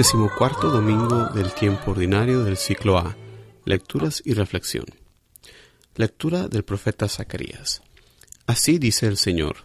Decimocuarto 0.00 0.70
domingo 0.70 1.26
del 1.26 1.52
tiempo 1.52 1.90
ordinario 1.90 2.42
del 2.42 2.56
ciclo 2.56 2.96
A. 2.96 3.18
Lecturas 3.66 4.22
y 4.24 4.32
reflexión. 4.32 4.86
Lectura 5.94 6.48
del 6.48 6.64
profeta 6.64 7.06
Zacarías. 7.06 7.82
Así 8.46 8.78
dice 8.78 9.08
el 9.08 9.18
Señor. 9.18 9.56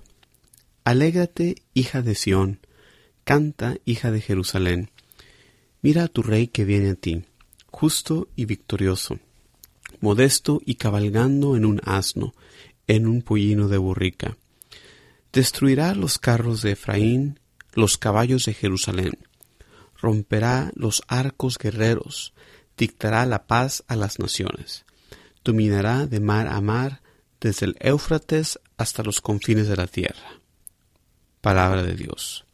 Alégrate, 0.83 1.55
hija 1.73 2.01
de 2.01 2.15
Sión, 2.15 2.59
canta, 3.23 3.77
hija 3.85 4.11
de 4.11 4.19
Jerusalén. 4.19 4.91
Mira 5.81 6.03
a 6.03 6.07
tu 6.09 6.21
rey 6.21 6.47
que 6.47 6.65
viene 6.65 6.89
a 6.89 6.95
ti, 6.95 7.23
justo 7.67 8.27
y 8.35 8.43
victorioso, 8.43 9.19
modesto 10.01 10.59
y 10.65 10.75
cabalgando 10.75 11.55
en 11.55 11.63
un 11.63 11.79
asno, 11.85 12.33
en 12.87 13.07
un 13.07 13.21
pollino 13.21 13.69
de 13.69 13.77
burrica. 13.77 14.35
Destruirá 15.31 15.95
los 15.95 16.19
carros 16.19 16.61
de 16.61 16.71
Efraín, 16.71 17.39
los 17.73 17.97
caballos 17.97 18.43
de 18.43 18.53
Jerusalén 18.53 19.13
romperá 20.05 20.71
los 20.75 21.01
arcos 21.07 21.57
guerreros, 21.57 22.33
dictará 22.77 23.25
la 23.25 23.47
paz 23.47 23.83
a 23.87 23.95
las 23.95 24.19
naciones, 24.19 24.85
dominará 25.43 26.05
de 26.05 26.19
mar 26.19 26.47
a 26.47 26.61
mar, 26.61 27.01
desde 27.41 27.65
el 27.65 27.75
Éufrates 27.79 28.59
hasta 28.77 29.01
los 29.01 29.19
confines 29.19 29.67
de 29.67 29.75
la 29.75 29.87
tierra. 29.87 30.39
Palabra 31.41 31.81
de 31.81 31.95
Dios. 31.95 32.45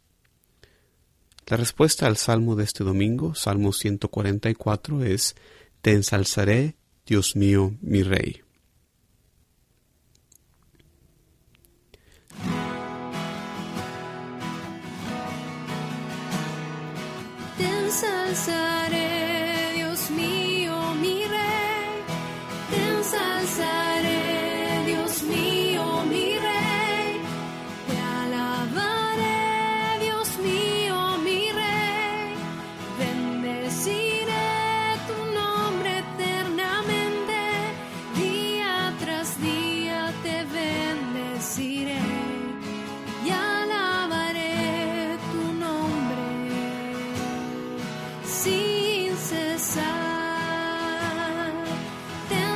La 1.46 1.58
respuesta 1.58 2.06
al 2.06 2.16
salmo 2.16 2.56
de 2.56 2.64
este 2.64 2.84
domingo, 2.84 3.34
Salmo 3.34 3.74
144, 3.74 5.04
es 5.04 5.36
Te 5.82 5.92
ensalzaré, 5.92 6.76
Dios 7.04 7.36
mío, 7.36 7.74
mi 7.82 8.02
Rey. 8.02 8.42
Ensalzaré, 17.92 19.21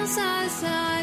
Te 0.06 0.12
ensalzaré, 0.12 0.95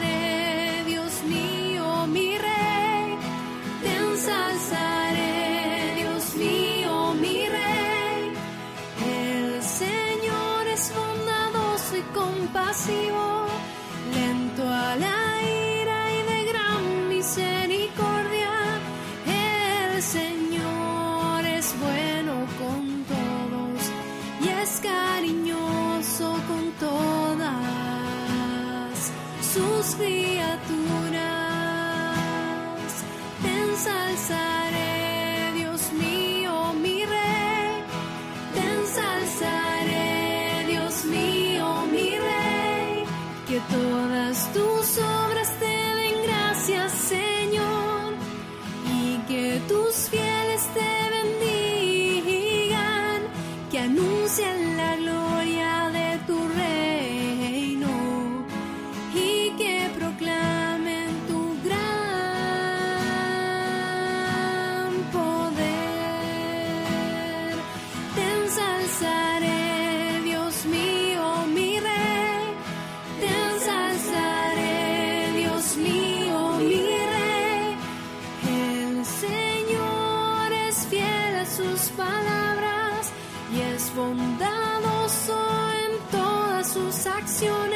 sus 87.43 87.72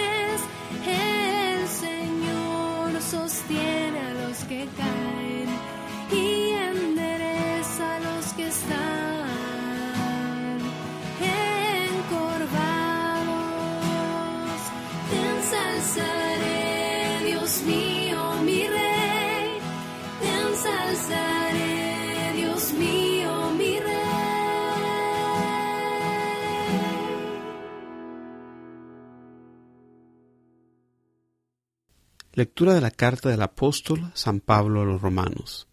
Lectura 32.37 32.75
de 32.75 32.81
la 32.81 32.91
carta 32.91 33.29
del 33.29 33.41
apóstol 33.41 34.11
San 34.13 34.41
Pablo 34.41 34.83
a 34.83 34.85
los 34.85 35.01
romanos. 35.01 35.67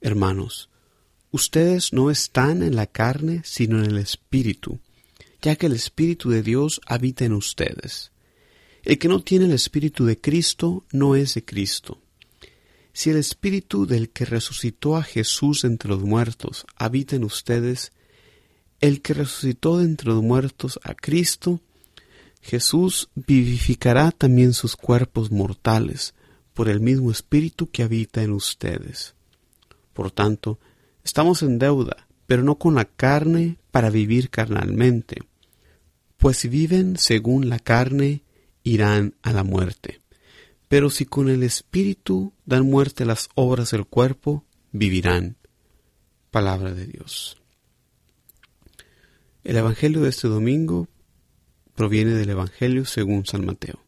Hermanos, 0.00 0.68
ustedes 1.30 1.92
no 1.92 2.10
están 2.10 2.64
en 2.64 2.74
la 2.74 2.88
carne, 2.88 3.42
sino 3.44 3.78
en 3.78 3.84
el 3.84 3.98
Espíritu, 3.98 4.80
ya 5.40 5.54
que 5.54 5.66
el 5.66 5.72
Espíritu 5.74 6.28
de 6.28 6.42
Dios 6.42 6.80
habita 6.86 7.24
en 7.24 7.34
ustedes. 7.34 8.10
El 8.82 8.98
que 8.98 9.06
no 9.06 9.22
tiene 9.22 9.44
el 9.44 9.52
Espíritu 9.52 10.06
de 10.06 10.20
Cristo 10.20 10.86
no 10.90 11.14
es 11.14 11.34
de 11.34 11.44
Cristo. 11.44 12.02
Si 12.92 13.10
el 13.10 13.18
Espíritu 13.18 13.86
del 13.86 14.10
que 14.10 14.24
resucitó 14.24 14.96
a 14.96 15.04
Jesús 15.04 15.62
entre 15.62 15.88
los 15.88 16.02
muertos 16.02 16.66
habita 16.74 17.14
en 17.14 17.22
ustedes, 17.22 17.92
el 18.80 19.02
que 19.02 19.14
resucitó 19.14 19.78
de 19.78 19.84
entre 19.84 20.08
los 20.08 20.20
muertos 20.20 20.80
a 20.82 20.94
Cristo, 20.94 21.60
Jesús 22.40 23.10
vivificará 23.14 24.10
también 24.10 24.52
sus 24.54 24.76
cuerpos 24.76 25.30
mortales 25.30 26.14
por 26.54 26.68
el 26.68 26.80
mismo 26.80 27.10
Espíritu 27.10 27.70
que 27.70 27.82
habita 27.82 28.22
en 28.22 28.32
ustedes. 28.32 29.14
Por 29.92 30.10
tanto, 30.10 30.58
estamos 31.04 31.42
en 31.42 31.58
deuda, 31.58 32.06
pero 32.26 32.42
no 32.42 32.56
con 32.56 32.74
la 32.74 32.84
carne 32.84 33.58
para 33.70 33.90
vivir 33.90 34.30
carnalmente, 34.30 35.22
pues 36.16 36.38
si 36.38 36.48
viven 36.48 36.96
según 36.96 37.48
la 37.48 37.58
carne, 37.58 38.22
irán 38.62 39.14
a 39.22 39.32
la 39.32 39.42
muerte. 39.42 40.00
Pero 40.68 40.90
si 40.90 41.06
con 41.06 41.28
el 41.28 41.42
Espíritu 41.42 42.32
dan 42.44 42.68
muerte 42.68 43.04
las 43.04 43.28
obras 43.34 43.70
del 43.70 43.86
cuerpo, 43.86 44.44
vivirán. 44.70 45.36
Palabra 46.30 46.72
de 46.74 46.86
Dios. 46.86 47.38
El 49.42 49.56
Evangelio 49.56 50.02
de 50.02 50.10
este 50.10 50.28
domingo 50.28 50.86
proviene 51.80 52.12
del 52.12 52.28
Evangelio 52.28 52.84
según 52.84 53.24
San 53.24 53.46
Mateo. 53.46 53.82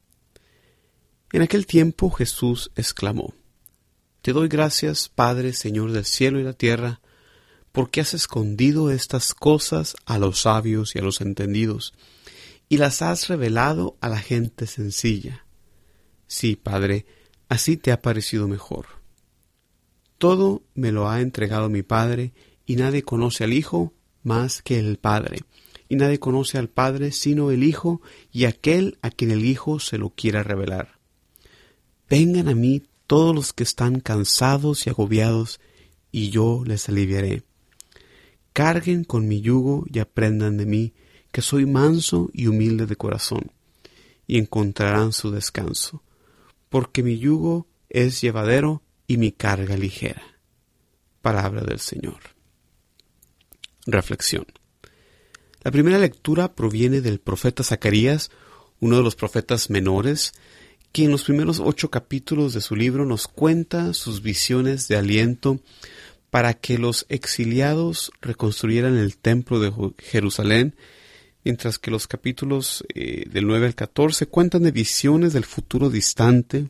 En 1.31 1.43
aquel 1.43 1.67
tiempo 1.67 2.11
Jesús 2.11 2.71
exclamó, 2.75 3.35
Te 4.23 4.33
doy 4.33 4.49
gracias, 4.49 5.11
Padre, 5.11 5.53
Señor 5.53 5.93
del 5.93 6.07
cielo 6.07 6.41
y 6.41 6.43
la 6.43 6.55
tierra, 6.55 7.03
porque 7.71 8.01
has 8.01 8.15
escondido 8.15 8.91
estas 8.91 9.35
cosas 9.35 9.95
a 10.07 10.19
los 10.19 10.41
sabios 10.41 10.97
y 10.97 11.01
a 11.01 11.03
los 11.03 11.21
entendidos, 11.21 11.93
y 12.71 12.79
las 12.79 13.03
has 13.03 13.29
revelado 13.29 13.99
a 14.01 14.09
la 14.09 14.21
gente 14.21 14.67
sencilla. 14.67 15.45
Sí, 16.27 16.57
Padre, 16.57 17.05
así 17.51 17.77
te 17.77 17.93
ha 17.93 18.01
parecido 18.01 18.49
mejor. 18.49 18.87
Todo 20.17 20.63
me 20.73 20.93
lo 20.93 21.11
ha 21.11 21.21
entregado 21.21 21.69
mi 21.69 21.83
Padre, 21.83 22.33
y 22.65 22.77
nadie 22.77 23.03
conoce 23.03 23.45
al 23.45 23.53
Hijo 23.53 23.93
más 24.23 24.63
que 24.63 24.79
el 24.79 24.97
Padre, 24.97 25.41
y 25.93 25.97
nadie 25.97 26.19
conoce 26.19 26.57
al 26.57 26.71
Padre 26.71 27.13
sino 27.13 27.51
el 27.51 27.63
Hijo 27.63 28.01
y 28.33 28.47
aquel 28.47 28.97
a 29.03 29.11
quien 29.11 29.31
el 29.31 29.45
Hijo 29.45 29.79
se 29.79 29.99
lo 29.99 30.09
quiera 30.09 30.43
revelar. 30.43 30.99
Vengan 32.09 32.49
a 32.49 32.55
mí 32.55 32.85
todos 33.07 33.35
los 33.35 33.53
que 33.53 33.63
están 33.63 34.01
cansados 34.01 34.87
y 34.87 34.89
agobiados, 34.89 35.61
y 36.11 36.31
yo 36.31 36.63
les 36.65 36.89
aliviaré. 36.89 37.43
Carguen 38.55 39.05
con 39.05 39.29
mi 39.29 39.43
yugo 39.43 39.85
y 39.87 39.99
aprendan 39.99 40.57
de 40.57 40.65
mí, 40.65 40.95
que 41.31 41.43
soy 41.43 41.67
manso 41.67 42.31
y 42.33 42.47
humilde 42.47 42.87
de 42.87 42.97
corazón, 42.97 43.53
y 44.27 44.39
encontrarán 44.39 45.13
su 45.13 45.31
descanso, 45.31 46.03
porque 46.71 47.03
mi 47.03 47.19
yugo 47.19 47.67
es 47.91 48.23
llevadero 48.23 48.83
y 49.07 49.19
mi 49.19 49.31
carga 49.31 49.77
ligera. 49.77 50.23
Palabra 51.21 51.61
del 51.61 51.81
Señor. 51.81 52.21
Reflexión. 53.85 54.47
La 55.65 55.71
primera 55.71 55.99
lectura 55.99 56.55
proviene 56.55 57.01
del 57.01 57.21
profeta 57.21 57.63
Zacarías, 57.63 58.31
uno 58.81 58.97
de 58.97 59.03
los 59.03 59.15
profetas 59.15 59.71
menores, 59.71 60.33
que 60.91 61.05
en 61.05 61.11
los 61.13 61.25
primeros 61.25 61.61
ocho 61.61 61.91
capítulos 61.91 62.53
de 62.53 62.61
su 62.61 62.75
libro 62.75 63.07
nos 63.07 63.29
cuenta 63.29 63.95
sus 63.95 64.23
visiones 64.23 64.89
de 64.89 64.97
aliento 64.97 65.61
para 66.31 66.55
que 66.55 66.79
los 66.79 67.07
exiliados 67.09 68.11
reconstruyeran 68.21 68.97
el 68.97 69.17
templo 69.17 69.61
de 69.61 69.73
Jerusalén, 69.99 70.75
mientras 71.45 71.79
que 71.79 71.91
los 71.91 72.07
capítulos 72.09 72.85
eh, 72.95 73.27
del 73.31 73.47
9 73.47 73.67
al 73.67 73.75
14 73.75 74.27
cuentan 74.27 74.63
de 74.65 74.73
visiones 74.73 75.33
del 75.33 75.45
futuro 75.45 75.91
distante, 75.91 76.69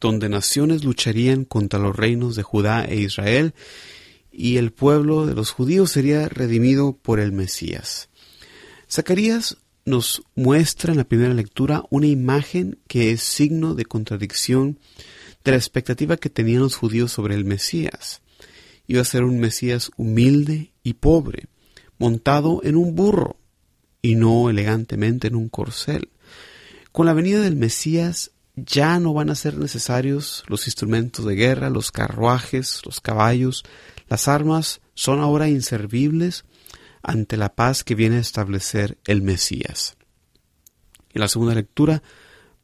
donde 0.00 0.28
naciones 0.28 0.84
lucharían 0.84 1.44
contra 1.44 1.78
los 1.78 1.96
reinos 1.96 2.36
de 2.36 2.42
Judá 2.42 2.84
e 2.84 2.96
Israel, 2.96 3.54
y 4.36 4.56
el 4.56 4.72
pueblo 4.72 5.26
de 5.26 5.34
los 5.34 5.50
judíos 5.50 5.90
sería 5.90 6.28
redimido 6.28 6.96
por 6.96 7.20
el 7.20 7.32
Mesías. 7.32 8.08
Zacarías 8.90 9.58
nos 9.84 10.22
muestra 10.34 10.92
en 10.92 10.98
la 10.98 11.04
primera 11.04 11.34
lectura 11.34 11.84
una 11.90 12.06
imagen 12.06 12.78
que 12.88 13.10
es 13.10 13.22
signo 13.22 13.74
de 13.74 13.84
contradicción 13.84 14.78
de 15.44 15.50
la 15.50 15.56
expectativa 15.58 16.16
que 16.16 16.30
tenían 16.30 16.62
los 16.62 16.76
judíos 16.76 17.12
sobre 17.12 17.34
el 17.34 17.44
Mesías 17.44 18.22
iba 18.86 19.00
a 19.00 19.04
ser 19.04 19.24
un 19.24 19.38
Mesías 19.38 19.90
humilde 19.96 20.72
y 20.82 20.94
pobre, 20.94 21.46
montado 21.98 22.60
en 22.64 22.76
un 22.76 22.94
burro 22.94 23.36
y 24.02 24.14
no 24.16 24.50
elegantemente 24.50 25.28
en 25.28 25.36
un 25.36 25.48
corcel. 25.48 26.10
Con 26.92 27.06
la 27.06 27.14
venida 27.14 27.40
del 27.40 27.56
Mesías 27.56 28.32
ya 28.56 29.00
no 29.00 29.14
van 29.14 29.30
a 29.30 29.34
ser 29.34 29.58
necesarios 29.58 30.44
los 30.46 30.66
instrumentos 30.66 31.24
de 31.24 31.34
guerra, 31.34 31.70
los 31.70 31.90
carruajes, 31.90 32.82
los 32.84 33.00
caballos, 33.00 33.64
las 34.08 34.28
armas 34.28 34.80
son 34.94 35.20
ahora 35.20 35.48
inservibles 35.48 36.44
ante 37.02 37.36
la 37.36 37.54
paz 37.54 37.84
que 37.84 37.94
viene 37.94 38.16
a 38.16 38.20
establecer 38.20 38.98
el 39.06 39.22
Mesías. 39.22 39.96
En 41.12 41.20
la 41.20 41.28
segunda 41.28 41.54
lectura, 41.54 42.02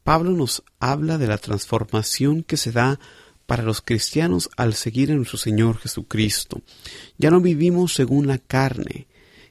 Pablo 0.03 0.31
nos 0.31 0.63
habla 0.79 1.17
de 1.17 1.27
la 1.27 1.37
transformación 1.37 2.43
que 2.43 2.57
se 2.57 2.71
da 2.71 2.99
para 3.45 3.63
los 3.63 3.81
cristianos 3.81 4.49
al 4.57 4.73
seguir 4.73 5.11
a 5.11 5.15
nuestro 5.15 5.37
Señor 5.37 5.77
Jesucristo. 5.77 6.61
Ya 7.17 7.29
no 7.31 7.41
vivimos 7.41 7.93
según 7.93 8.27
la 8.27 8.37
carne, 8.37 9.07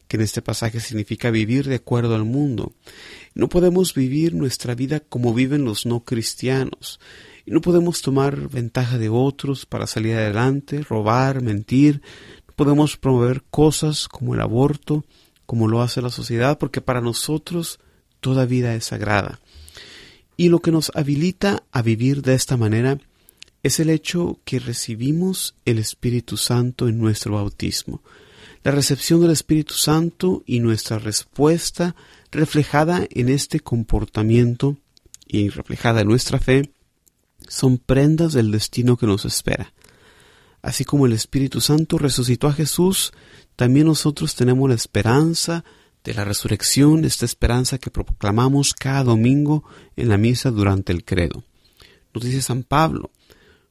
que 0.08 0.16
en 0.16 0.22
este 0.22 0.42
pasaje 0.42 0.80
significa 0.80 1.30
vivir 1.30 1.68
de 1.68 1.76
acuerdo 1.76 2.14
al 2.14 2.24
mundo. 2.24 2.72
No 3.34 3.48
podemos 3.48 3.94
vivir 3.94 4.34
nuestra 4.34 4.74
vida 4.74 5.00
como 5.00 5.32
viven 5.34 5.64
los 5.64 5.86
no 5.86 6.04
cristianos. 6.04 6.98
Y 7.46 7.50
no 7.50 7.60
podemos 7.60 8.02
tomar 8.02 8.48
ventaja 8.48 8.98
de 8.98 9.08
otros 9.08 9.66
para 9.66 9.86
salir 9.86 10.14
adelante, 10.14 10.82
robar, 10.82 11.42
mentir. 11.42 12.02
No 12.48 12.54
podemos 12.54 12.96
promover 12.96 13.42
cosas 13.50 14.08
como 14.08 14.34
el 14.34 14.40
aborto, 14.40 15.04
como 15.46 15.68
lo 15.68 15.82
hace 15.82 16.02
la 16.02 16.10
sociedad, 16.10 16.58
porque 16.58 16.80
para 16.80 17.00
nosotros 17.00 17.80
toda 18.20 18.46
vida 18.46 18.74
es 18.74 18.84
sagrada. 18.86 19.40
Y 20.36 20.48
lo 20.48 20.60
que 20.60 20.70
nos 20.70 20.92
habilita 20.94 21.64
a 21.72 21.82
vivir 21.82 22.22
de 22.22 22.34
esta 22.34 22.56
manera 22.56 22.98
es 23.62 23.80
el 23.80 23.90
hecho 23.90 24.38
que 24.44 24.58
recibimos 24.58 25.54
el 25.64 25.78
Espíritu 25.78 26.36
Santo 26.36 26.88
en 26.88 26.98
nuestro 26.98 27.34
bautismo. 27.34 28.02
La 28.62 28.72
recepción 28.72 29.20
del 29.20 29.30
Espíritu 29.30 29.74
Santo 29.74 30.42
y 30.46 30.60
nuestra 30.60 30.98
respuesta 30.98 31.94
reflejada 32.30 33.06
en 33.10 33.28
este 33.28 33.60
comportamiento 33.60 34.76
y 35.26 35.48
reflejada 35.48 36.02
en 36.02 36.08
nuestra 36.08 36.38
fe 36.38 36.70
son 37.50 37.78
prendas 37.78 38.32
del 38.32 38.52
destino 38.52 38.96
que 38.96 39.06
nos 39.06 39.24
espera. 39.24 39.74
Así 40.62 40.84
como 40.84 41.06
el 41.06 41.12
Espíritu 41.12 41.60
Santo 41.60 41.98
resucitó 41.98 42.46
a 42.46 42.52
Jesús, 42.52 43.12
también 43.56 43.86
nosotros 43.86 44.36
tenemos 44.36 44.68
la 44.68 44.76
esperanza 44.76 45.64
de 46.04 46.14
la 46.14 46.24
resurrección, 46.24 47.04
esta 47.04 47.24
esperanza 47.24 47.78
que 47.78 47.90
proclamamos 47.90 48.72
cada 48.72 49.02
domingo 49.02 49.64
en 49.96 50.08
la 50.08 50.16
misa 50.16 50.52
durante 50.52 50.92
el 50.92 51.04
credo. 51.04 51.42
Nos 52.14 52.22
dice 52.22 52.40
San 52.40 52.62
Pablo, 52.62 53.10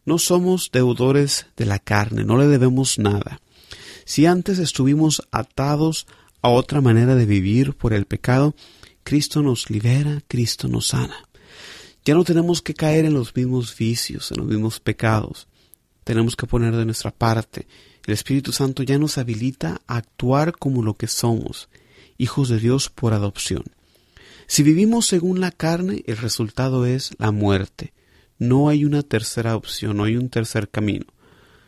no 0.05 0.17
somos 0.17 0.71
deudores 0.71 1.47
de 1.55 1.65
la 1.65 1.79
carne, 1.79 2.25
no 2.25 2.37
le 2.37 2.47
debemos 2.47 2.99
nada. 2.99 3.39
Si 4.03 4.25
antes 4.25 4.59
estuvimos 4.59 5.21
atados 5.31 6.05
a 6.41 6.49
otra 6.49 6.81
manera 6.81 7.15
de 7.15 7.25
vivir 7.25 7.75
por 7.75 7.93
el 7.93 8.05
pecado, 8.05 8.55
Cristo 9.03 9.41
nos 9.41 9.69
libera, 9.69 10.21
Cristo 10.27 10.67
nos 10.67 10.87
sana. 10.87 11.28
Ya 12.05 12.13
no 12.13 12.23
tenemos 12.23 12.61
que 12.61 12.73
caer 12.73 13.05
en 13.05 13.13
los 13.13 13.35
mismos 13.35 13.75
vicios, 13.75 14.31
en 14.31 14.37
los 14.37 14.47
mismos 14.47 14.79
pecados. 14.79 15.47
Tenemos 16.03 16.35
que 16.35 16.47
poner 16.47 16.75
de 16.75 16.85
nuestra 16.85 17.11
parte. 17.11 17.67
El 18.05 18.13
Espíritu 18.13 18.51
Santo 18.51 18.83
ya 18.83 18.97
nos 18.97 19.17
habilita 19.17 19.81
a 19.85 19.97
actuar 19.97 20.53
como 20.57 20.81
lo 20.81 20.95
que 20.95 21.07
somos, 21.07 21.69
hijos 22.17 22.49
de 22.49 22.59
Dios 22.59 22.89
por 22.89 23.13
adopción. 23.13 23.63
Si 24.47 24.63
vivimos 24.63 25.05
según 25.05 25.39
la 25.39 25.51
carne, 25.51 26.03
el 26.07 26.17
resultado 26.17 26.85
es 26.85 27.11
la 27.19 27.31
muerte. 27.31 27.93
No 28.39 28.69
hay 28.69 28.85
una 28.85 29.03
tercera 29.03 29.55
opción, 29.55 29.97
no 29.97 30.05
hay 30.05 30.17
un 30.17 30.29
tercer 30.29 30.69
camino. 30.69 31.05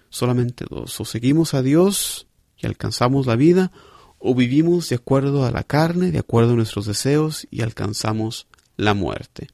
Solamente 0.10 0.66
dos. 0.68 1.00
O 1.00 1.06
seguimos 1.06 1.54
a 1.54 1.62
Dios 1.62 2.26
y 2.58 2.66
alcanzamos 2.66 3.28
la 3.28 3.36
vida, 3.36 3.72
o 4.18 4.34
vivimos 4.34 4.90
de 4.90 4.96
acuerdo 4.96 5.46
a 5.46 5.52
la 5.52 5.64
carne, 5.64 6.12
de 6.12 6.20
acuerdo 6.20 6.54
a 6.54 6.56
nuestros 6.56 6.86
deseos 6.86 7.48
y 7.52 7.62
alcanzamos 7.62 8.48
la 8.78 8.94
muerte. 8.94 9.50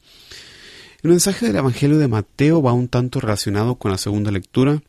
El 1.07 1.11
mensaje 1.11 1.45
del 1.45 1.55
Evangelio 1.55 1.99
de 1.99 2.09
Mateo 2.09 2.61
va 2.61 2.73
un 2.73 2.89
tanto 2.89 3.21
relacionado 3.21 3.75
con 3.75 3.91
la 3.91 3.97
segunda 3.97 4.29
lectura. 4.29 4.83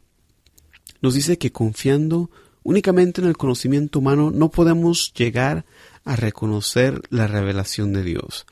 Nos 1.01 1.15
dice 1.15 1.39
que 1.39 1.53
confiando 1.53 2.29
únicamente 2.65 3.21
en 3.21 3.29
el 3.29 3.37
conocimiento 3.37 4.01
humano 4.01 4.33
no 4.33 4.51
podemos 4.51 5.13
llegar 5.15 5.65
a 6.05 6.17
reconocer 6.17 7.03
la 7.11 7.29
revelación 7.29 7.93
de 7.93 8.03
Dios. 8.03 8.47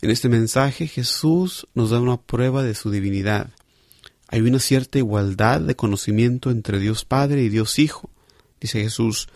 En 0.00 0.08
este 0.08 0.30
mensaje 0.30 0.86
Jesús 0.86 1.66
nos 1.74 1.90
da 1.90 2.00
una 2.00 2.16
prueba 2.16 2.62
de 2.62 2.74
su 2.74 2.90
divinidad. 2.90 3.50
Hay 4.28 4.40
una 4.40 4.58
cierta 4.58 4.96
igualdad 4.96 5.60
de 5.60 5.76
conocimiento 5.76 6.50
entre 6.50 6.78
Dios 6.78 7.04
Padre 7.04 7.42
y 7.42 7.50
Dios 7.50 7.78
Hijo. 7.78 8.08
Dice 8.62 8.80
Jesús, 8.80 9.28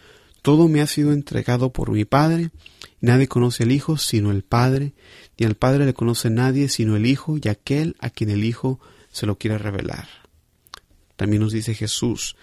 todo 0.43 0.69
me 0.69 0.81
ha 0.81 0.87
sido 0.87 1.13
entregado 1.13 1.73
por 1.73 1.91
mi 1.91 2.05
Padre, 2.05 2.51
nadie 3.01 3.29
conoce 3.29 3.65
al 3.65 3.73
Hijo 3.73 3.97
sino 3.97 4.31
el 4.31 4.43
Padre, 4.43 4.93
ni 5.39 5.47
al 5.47 5.55
Padre 5.55 5.87
le 5.87 5.95
conoce 5.95 6.31
nadie 6.31 6.69
sino 6.69 6.97
el 6.97 7.07
Hijo 7.07 7.37
y 7.43 7.49
aquel 7.49 7.97
a 8.01 8.11
quien 8.11 8.31
el 8.31 8.45
Hijo 8.45 8.81
se 9.11 9.27
lo 9.27 9.37
quiere 9.39 9.59
revelar. 9.59 10.09
También 11.17 11.43
nos 11.43 11.53
dice 11.53 11.75
Jesús, 11.75 12.37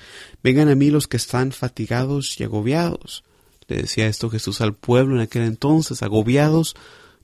vengan 0.44 0.68
a 0.68 0.75
mí 0.75 0.90
los 0.90 1.08
que 1.08 1.18
están 1.18 1.54
fatigados 1.54 2.40
y 2.40 2.44
agobiados. 2.44 3.24
Le 3.68 3.78
decía 3.78 4.08
esto 4.08 4.30
Jesús 4.30 4.60
al 4.60 4.75
pueblo 4.75 5.16
en 5.16 5.22
aquel 5.22 5.44
entonces, 5.44 6.04
agobiados 6.04 6.75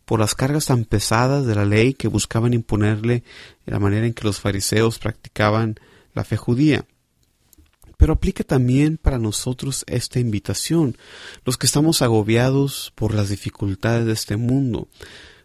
por 0.06 0.20
las 0.20 0.34
cargas 0.34 0.68
tan 0.68 0.86
pesadas 0.86 1.46
de 1.46 1.56
la 1.56 1.66
ley 1.66 1.94
que 1.94 2.08
buscaban 2.08 2.54
imponerle 2.54 3.24
la 3.66 3.80
manera 3.80 4.06
en 4.06 4.14
que 4.14 4.24
los 4.24 4.40
fariseos 4.40 4.98
practicaban 4.98 5.76
la 6.14 6.24
fe 6.24 6.38
judía. 6.38 6.86
Pero 8.02 8.14
aplica 8.14 8.44
también 8.44 8.98
para 8.98 9.20
nosotros 9.20 9.84
esta 9.86 10.20
invitación, 10.20 10.98
los 11.46 11.56
que 11.60 11.68
estamos 11.68 12.02
agobiados 12.02 12.92
por 12.96 13.14
las 13.14 13.30
dificultades 13.30 14.08
de 14.08 14.14
este 14.14 14.38
mundo. 14.38 14.88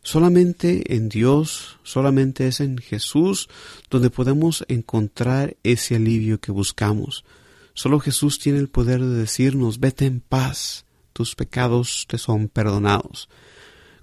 Solamente 0.00 0.96
en 0.96 1.10
Dios, 1.10 1.78
solamente 1.82 2.48
es 2.48 2.60
en 2.60 2.78
Jesús 2.78 3.50
donde 3.90 4.08
podemos 4.08 4.64
encontrar 4.68 5.58
ese 5.64 5.96
alivio 5.96 6.40
que 6.40 6.50
buscamos. 6.50 7.26
Solo 7.74 8.00
Jesús 8.00 8.38
tiene 8.38 8.58
el 8.58 8.70
poder 8.70 9.02
de 9.02 9.18
decirnos, 9.18 9.78
vete 9.78 10.06
en 10.06 10.20
paz, 10.20 10.86
tus 11.12 11.34
pecados 11.34 12.06
te 12.08 12.16
son 12.16 12.48
perdonados. 12.48 13.28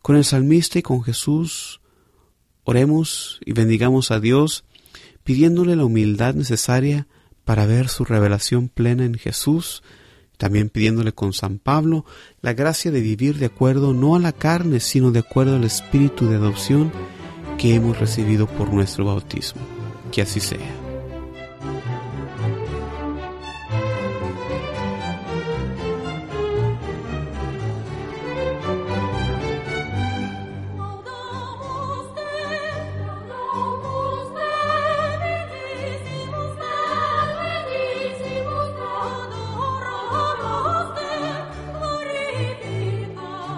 Con 0.03 0.15
el 0.15 0.25
salmista 0.25 0.77
y 0.77 0.83
con 0.83 1.01
Jesús, 1.01 1.81
oremos 2.65 3.39
y 3.43 3.53
bendigamos 3.53 4.12
a 4.12 4.19
Dios, 4.19 4.63
pidiéndole 5.24 5.75
la 5.75 5.86
humildad 5.86 6.36
necesaria 6.36 7.07
para 7.46 7.66
ver 7.66 7.90
su 7.90 8.06
revelación 8.06 8.70
plena 8.70 9.06
en 9.06 9.16
Jesús, 9.16 9.84
también 10.38 10.70
pidiéndole 10.70 11.14
con 11.14 11.34
San 11.34 11.60
Pablo 11.60 12.06
la 12.42 12.54
gracia 12.54 12.92
de 12.92 13.02
vivir 13.02 13.38
de 13.38 13.46
acuerdo 13.46 13.94
no 13.94 14.16
a 14.16 14.20
la 14.20 14.32
carne, 14.32 14.80
sino 14.80 15.12
de 15.12 15.20
acuerdo 15.20 15.56
al 15.56 15.64
espíritu 15.64 16.28
de 16.28 16.36
adopción 16.36 16.92
que 17.58 17.76
hemos 17.76 18.00
recibido 18.00 18.48
por 18.48 18.74
nuestro 18.74 19.06
bautismo. 19.06 19.62
Que 20.12 20.22
así 20.22 20.40
sea. 20.40 20.83